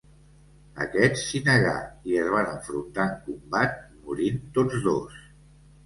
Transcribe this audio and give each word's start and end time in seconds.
Aquest 0.85 1.19
s'hi 1.23 1.41
negà 1.51 1.75
i 2.13 2.19
es 2.23 2.33
van 2.37 2.51
enfrontar 2.55 3.07
en 3.13 3.15
combat, 3.29 3.79
morint 4.09 4.45
tots 4.61 4.85
dos. 4.93 5.27